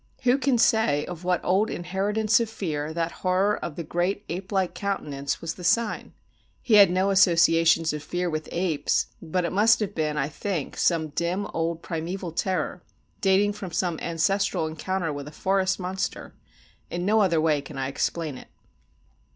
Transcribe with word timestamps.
Who 0.23 0.39
can 0.39 0.57
say 0.57 1.05
of 1.05 1.23
what 1.23 1.45
old 1.45 1.69
inheritance 1.69 2.39
of 2.39 2.49
fear 2.49 2.91
that 2.91 3.11
horror 3.21 3.63
of 3.63 3.75
the 3.75 3.83
great 3.83 4.25
ape 4.29 4.51
like 4.51 4.73
countenance 4.73 5.41
was 5.41 5.53
the 5.53 5.63
sign? 5.63 6.13
He 6.63 6.73
had 6.73 6.89
no 6.89 7.11
associations 7.11 7.93
of 7.93 8.01
fear 8.01 8.27
with 8.27 8.49
apes, 8.51 9.05
but 9.21 9.45
it 9.45 9.51
must 9.53 9.79
have 9.79 9.93
been, 9.93 10.17
I 10.17 10.27
think, 10.27 10.75
some 10.75 11.09
dim 11.09 11.45
old 11.53 11.83
primeval 11.83 12.31
terror, 12.31 12.81
dating 13.19 13.53
from 13.53 13.71
some 13.73 13.99
ancestral 13.99 14.65
encounter 14.65 15.13
with 15.13 15.27
a 15.27 15.31
forest 15.31 15.79
monster. 15.79 16.33
In 16.89 17.05
no 17.05 17.19
other 17.21 17.39
way 17.39 17.61
can 17.61 17.77
I 17.77 17.87
explain 17.87 18.39
it. 18.39 18.47